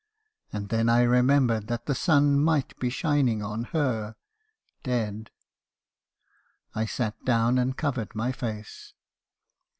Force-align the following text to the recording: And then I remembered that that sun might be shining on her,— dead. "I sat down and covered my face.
And 0.51 0.69
then 0.69 0.89
I 0.89 1.03
remembered 1.03 1.67
that 1.67 1.85
that 1.85 1.93
sun 1.93 2.39
might 2.43 2.75
be 2.79 2.89
shining 2.89 3.43
on 3.43 3.65
her,— 3.65 4.15
dead. 4.83 5.29
"I 6.73 6.85
sat 6.87 7.23
down 7.23 7.59
and 7.59 7.77
covered 7.77 8.15
my 8.15 8.31
face. 8.31 8.95